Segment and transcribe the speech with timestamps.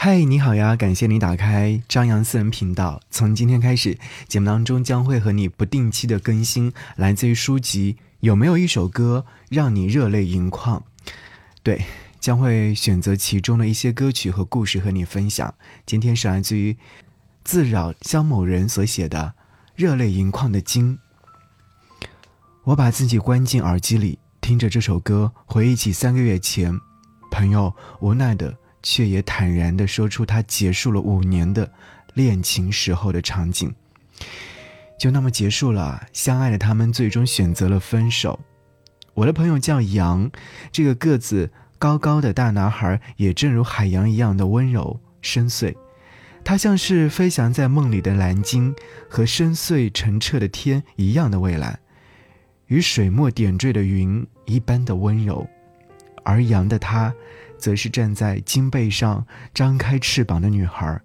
[0.00, 0.76] 嗨，你好呀！
[0.76, 3.00] 感谢你打开张扬私人频道。
[3.10, 7.96] 从今天开始，节目当中将会和你不定期的更新来自于书籍。
[8.20, 10.84] 有没有一首歌让你热泪盈眶？
[11.64, 11.84] 对，
[12.20, 15.52] 将会选择其中的一些歌曲和故事和你分享。
[15.84, 16.76] 今天是来自于
[17.42, 19.34] 自扰肖某人所写的
[19.74, 20.96] 《热泪盈眶的经》。
[22.62, 26.78] 我把自己关进耳机里，听着这首歌，回忆起三个月前，
[27.32, 28.56] 朋友无奈的。
[28.82, 31.70] 却也坦然地说出他结束了五年的
[32.14, 33.74] 恋情时候的场景，
[34.98, 36.06] 就那么结束了。
[36.12, 38.38] 相爱的他们最终选择了分手。
[39.14, 40.30] 我的朋友叫杨，
[40.70, 45.74] 这个个子高高的大男孩也正如海洋一样的温柔深邃，
[46.44, 48.74] 他像是飞翔在梦里的蓝鲸，
[49.08, 51.78] 和深邃澄澈的天一样的蔚蓝，
[52.66, 55.48] 与水墨点缀的云一般的温柔，
[56.24, 57.12] 而杨的他。
[57.58, 61.00] 则是站在鲸背上张开翅膀的女孩，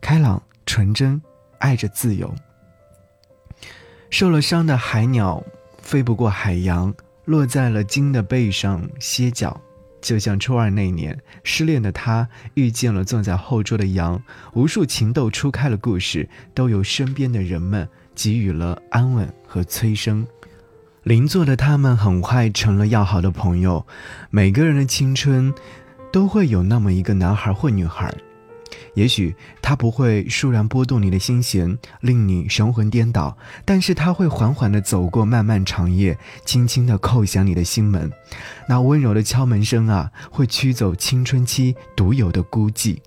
[0.00, 1.20] 开朗纯真，
[1.58, 2.34] 爱着自由。
[4.10, 5.42] 受了伤的海鸟
[5.80, 6.94] 飞不过海洋，
[7.24, 9.60] 落在了鲸的背上歇脚，
[10.00, 20.26] 就像初二那年失恋的他遇见了坐在后桌的羊，无数情窦初开的故事都由身边的人们给予了安稳和催生。
[21.04, 23.86] 邻座的他们很快成了要好的朋友，
[24.30, 25.52] 每个人的青春。
[26.12, 28.14] 都会有那么一个男孩或女孩，
[28.94, 38.12] 也许他不会倏然拨动你的心弦，令你神魂颠倒，但是他会缓缓地走过漫漫长夜，轻轻地叩响你的心门。
[38.68, 42.98] 那温柔的敲门声啊，会驱走青春期独有的孤寂。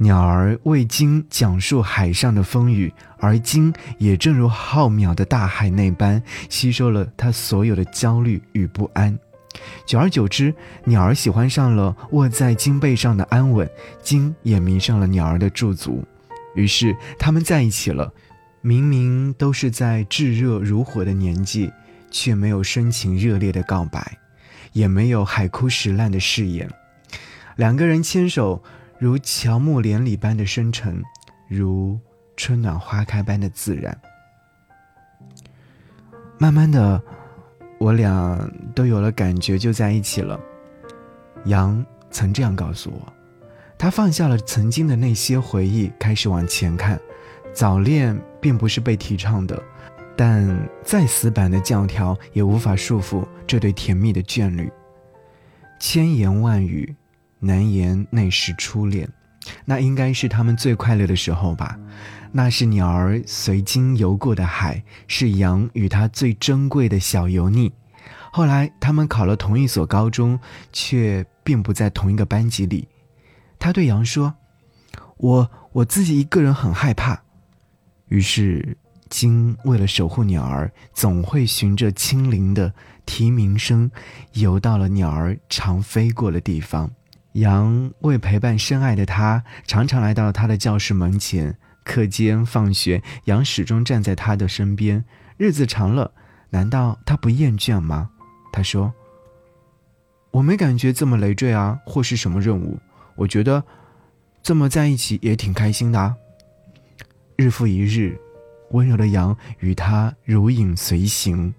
[0.00, 9.18] 鸟儿为鲸讲述海上的风雨，而鲸也正如浩渺的大海那般，吸收了它所有的焦虑与不安。
[9.86, 13.68] 久而久之，鸟儿喜欢上了卧在鲸背上的安稳，
[14.02, 16.04] 鲸也迷上了鸟儿的驻足，
[16.54, 18.12] 于是他们在一起了。
[18.60, 21.72] 明明都是在炙热如火的年纪，
[22.10, 24.18] 却没有深情热烈的告白，
[24.72, 26.68] 也没有海枯石烂的誓言。
[27.56, 28.62] 两个人牵手，
[28.98, 31.02] 如乔木连理般的深沉，
[31.48, 31.98] 如
[32.36, 33.96] 春暖花开般的自然。
[36.38, 37.00] 慢慢的。
[37.78, 40.38] 我俩都有了感觉，就在一起了。
[41.44, 43.12] 杨曾这样告诉我，
[43.78, 46.98] 他放下了曾经的那些回忆，开始往前看。
[47.54, 49.60] 早恋并不是被提倡的，
[50.16, 54.70] 但再死板的教条也无法束缚这对甜蜜的眷侣。
[55.80, 56.94] 千言万语
[57.38, 59.08] 难言那时初恋，
[59.64, 61.78] 那应该是他们最快乐的时候吧。
[62.32, 67.72] 那是鸟儿随鲸游过的海，是羊与它最珍贵的小油腻。
[68.30, 70.38] 后来他们考了同一所高中，
[70.72, 72.86] 却并不在同一个班级里。
[73.58, 74.34] 他对羊说
[75.16, 77.22] ：“我我自己一个人很害怕。”
[78.08, 78.76] 于是
[79.08, 82.72] 鲸为了守护鸟儿，总会循着轻灵的
[83.06, 83.90] 啼鸣声，
[84.34, 86.90] 游到了鸟儿常飞过的地方。
[87.38, 91.56] 羊为陪伴深爱的他，常常来到他的教室门前。
[91.84, 95.04] 课间放学，杨始终站在他的身边。
[95.38, 96.12] 日子长了，
[96.50, 98.10] 难道他不厌倦吗？
[98.52, 98.92] 他说
[100.32, 102.78] ：“我没感觉这么累赘啊，或是什么任务。
[103.16, 103.64] 我觉得
[104.42, 106.14] 这么在一起也挺开心的啊。”
[107.36, 108.20] 日复一日，
[108.72, 111.54] 温柔的羊与他如影随形。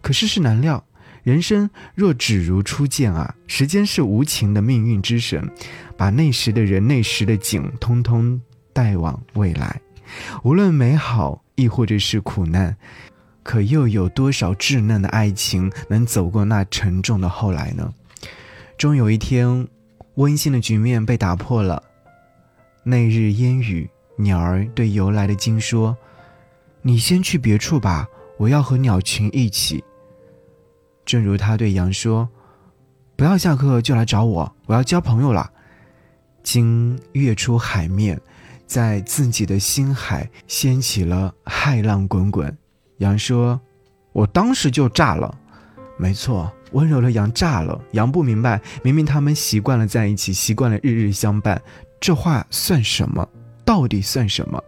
[0.00, 0.83] 可世事难料，
[1.24, 3.34] 人生若只如初见啊！
[3.48, 5.50] 时间是无情的命运之神，
[5.96, 8.40] 把那时的人、那时的景，通通。
[8.74, 9.80] 带往未来，
[10.42, 12.76] 无论美好亦或者是苦难，
[13.44, 17.94] 可又有多少稚嫩的爱情能走过那沉重的后来呢？
[18.76, 19.68] 终有一天，
[20.16, 21.80] 温馨的局面被打破了。
[22.82, 25.96] 那日烟雨，鸟儿对游来的鲸说
[26.82, 28.08] ：“你先去别处吧，
[28.38, 29.84] 我要和鸟群一起。”
[31.04, 32.28] 正如他对羊说
[33.16, 35.50] ：“不要下课就来找我，我要交朋友了。”
[36.42, 38.20] 鲸跃出海面。
[38.66, 42.56] 在自己的心海掀起了骇浪滚滚，
[42.96, 43.60] 羊说
[44.12, 45.32] ：“我当时就炸了。”
[45.98, 47.78] 没错，温柔的羊炸了。
[47.92, 51.60] 羊不明白，明明他们习惯了在一起，习惯了日日相伴，
[52.00, 53.28] 这话算什么？
[53.66, 54.64] 到底算什么？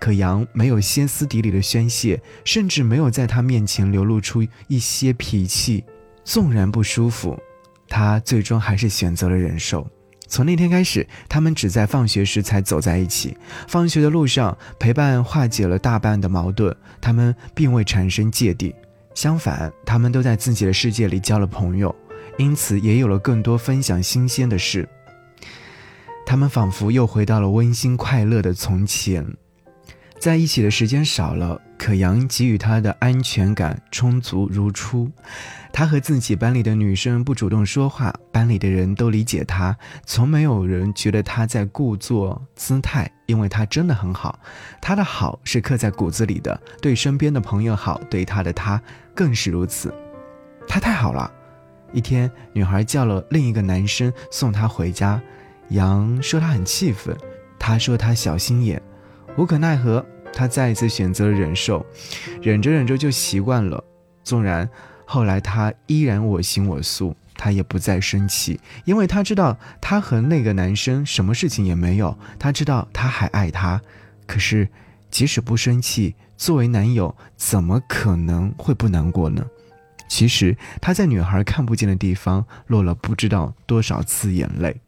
[0.00, 5.84] 可羊没有歇斯底里的宣泄，甚至没有在他面前流露出一些脾气。
[6.24, 7.38] 纵然不舒服，
[7.88, 9.88] 他最终还是选择了忍受。
[10.26, 13.34] 从那天开始，他们只在放学时才走在一起。
[13.66, 16.76] 放学的路上，陪伴化解了大半的矛盾。
[17.00, 18.74] 他们并未产生芥蒂，
[19.14, 21.96] 相反，他们都在自己的世界里交了朋友，
[22.36, 24.86] 因此也有了更多分享新鲜的事。
[26.26, 29.26] 他们仿佛又回到了温馨快乐的从前。
[30.18, 35.10] 在一起的时间少了，可杨给予他的安全感充足如初。
[35.72, 44.40] 他和自己班里的女生不主动说话，班里的人都理解他，从没有人觉得他在故作姿态，因为他真的很好。
[44.80, 48.82] 他的好是刻在骨子里的，对身边的朋友好，对他的他
[49.14, 49.94] 更是如此。
[50.66, 51.30] 他太好了。
[51.92, 55.22] 一天，女孩叫了另一个男生送她回家，
[55.68, 57.16] 杨说他很气愤，
[57.58, 58.82] 他说他小心眼。
[59.38, 61.86] 无可奈何，他再一次选择了忍受，
[62.42, 63.82] 忍着忍着就习惯了。
[64.24, 64.68] 纵然
[65.06, 72.18] 后来他依然我行我素，他也不再生气，因为他知道他和那个男生什么事情也没有。
[72.36, 73.80] 他知道他还爱他，
[74.26, 74.68] 可是
[75.08, 79.46] 即使不生气，作为男友怎么可能会不难过呢？
[80.08, 84.80] 其实他在女孩看不见的地方落了不知道多少次眼泪。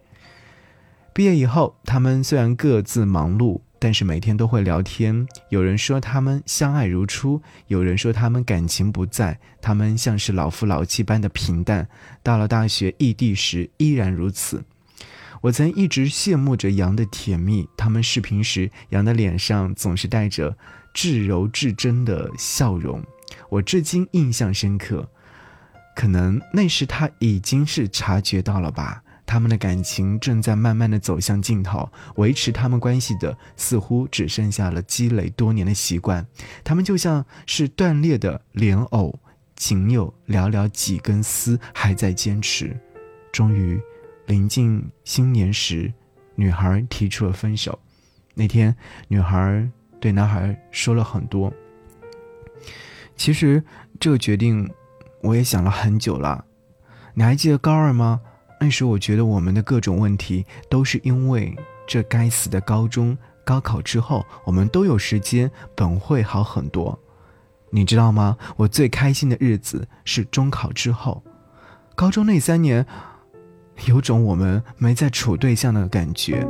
[1.15, 3.61] 毕业以后，他们虽然各自忙碌。
[3.83, 11.89] 但是每天都会聊天，有人说他们相爱如初，有人说他们感情不在，他们像是老夫老妻般的平淡。
[12.23, 14.63] 到了大学异地时依然如此。
[15.41, 20.59] 我曾一直羡慕着杨的甜蜜，他们视频时杨的脸上总是带着
[20.93, 23.03] 至柔至真的笑容，
[23.49, 25.09] 我至今印象深刻。
[25.97, 29.03] 可能那时他已经是察觉到了吧。
[29.31, 36.27] 他们的感情正在慢慢的走向尽头，维持他们关系的似乎只剩下了积累多年的习惯。
[36.65, 39.17] 他们就像是断裂的莲藕，
[39.55, 42.77] 仅有寥寥几根丝还在坚持。
[43.31, 43.81] 终于，
[44.27, 45.93] 临近新年时，
[46.35, 47.79] 女孩提出了分手。
[48.35, 48.75] 那天，
[49.07, 51.53] 女孩对男孩说了很多。
[53.17, 53.63] 其实，
[54.01, 54.69] 这个决定
[55.23, 56.47] 我也想了很久了。
[57.15, 58.23] 你还记得高二吗？
[58.61, 66.97] 那时我觉得我们的各种问题都是因为这该死的高中高考之后，我们都有时间，本会好很多。
[67.71, 68.37] 你知道吗？
[68.57, 71.23] 我最开心的日子是中考之后，
[71.97, 72.85] 高中那三年，
[73.87, 76.47] 有种我们没在处对象的感觉。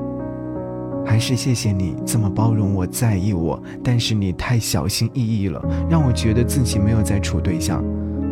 [1.07, 7.85] 还是谢谢你这么包容我在意我，但是你太小心翼翼了，让我觉得自己没有在处对象。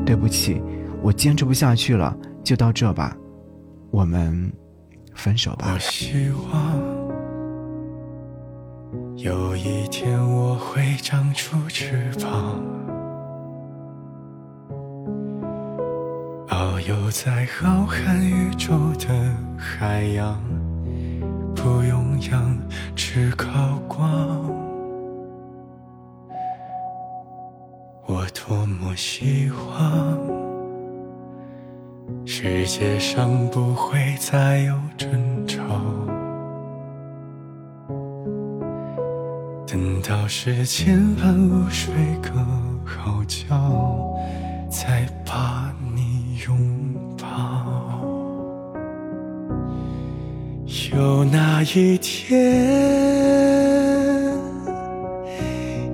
[0.05, 0.61] 对不起，
[1.01, 3.17] 我坚持不下去了，就到这吧。
[3.91, 4.53] 我们
[5.15, 5.73] 分手吧。
[5.75, 6.79] 我希望
[9.17, 12.61] 有一天我会长出翅膀，
[16.49, 19.09] 遨游在浩瀚宇宙的
[19.59, 20.41] 海洋，
[21.55, 22.57] 不用氧，
[22.95, 24.55] 只靠光。
[28.07, 30.48] 我多么希望。
[32.41, 35.11] 世界上不会再有争
[35.45, 35.59] 吵，
[39.67, 41.93] 等到世间万物睡
[42.23, 42.31] 个
[42.85, 44.17] 好觉，
[44.71, 46.57] 再把你拥
[47.21, 47.27] 抱。
[50.93, 52.39] 有那一天，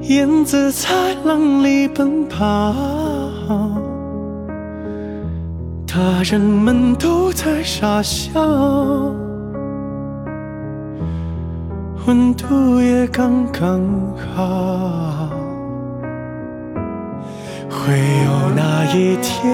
[0.03, 3.14] 燕子在浪里奔跑。
[5.95, 8.33] 大人们都在傻笑，
[12.05, 13.81] 温度也刚刚
[14.35, 15.29] 好。
[17.71, 17.93] 会
[18.25, 19.47] 有那一天，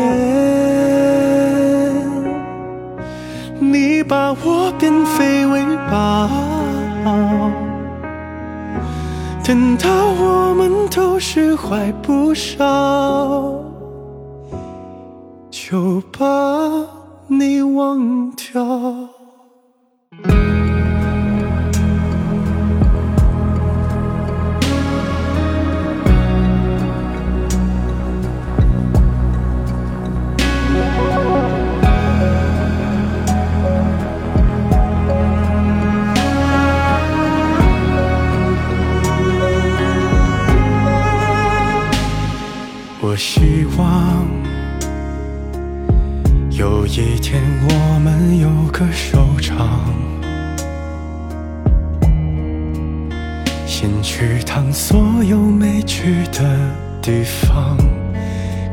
[3.58, 6.26] 你把我变废为宝，
[9.44, 13.59] 等到我们都释怀不少。
[15.70, 16.26] 就把
[17.28, 18.60] 你忘掉。
[43.02, 43.16] 我
[54.20, 56.42] 去趟所有没去的
[57.00, 57.74] 地方，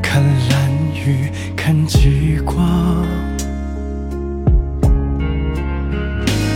[0.03, 2.53] 看蓝雨，看极光。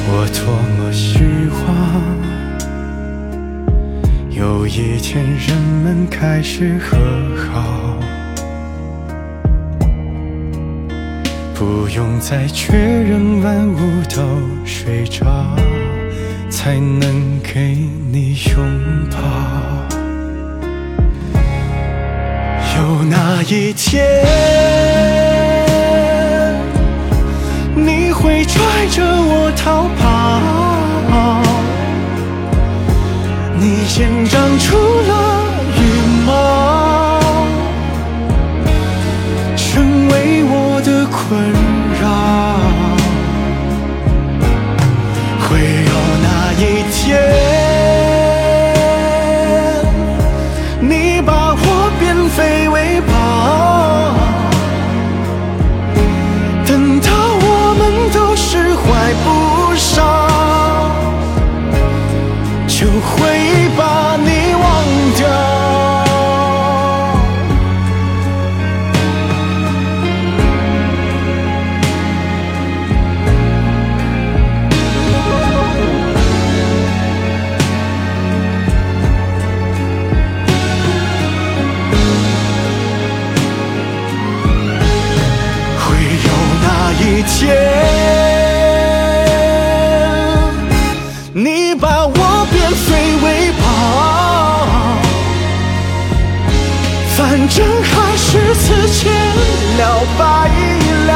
[0.09, 0.43] 我多
[0.75, 1.19] 么希
[1.63, 1.71] 望，
[4.29, 6.97] 有一天人们开始和
[7.37, 7.97] 好。
[11.55, 13.77] 不用再确认万物
[14.13, 14.21] 都
[14.65, 15.55] 睡着，
[16.49, 17.77] 才能给
[18.10, 18.10] 你
[18.49, 18.55] 拥
[19.11, 19.17] 抱。
[22.75, 24.03] 有那一天，
[27.75, 30.01] 你会拽着我逃跑，
[33.59, 34.75] 你先长出
[35.07, 35.11] 了
[35.77, 35.79] 羽
[36.25, 36.29] 毛。
[39.55, 41.19] 成为我的困
[41.53, 41.60] 扰，
[62.81, 65.60] 就会把你忘掉。
[99.81, 99.87] 了
[100.19, 100.23] 白
[101.07, 101.11] 了，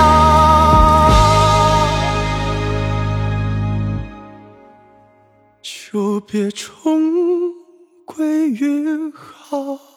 [5.61, 7.53] 就别重
[8.05, 9.94] 归于好。